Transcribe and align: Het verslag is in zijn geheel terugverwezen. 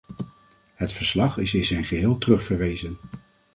Het 0.75 0.91
verslag 0.93 1.37
is 1.37 1.53
in 1.53 1.65
zijn 1.65 1.83
geheel 1.83 2.17
terugverwezen. 2.17 2.97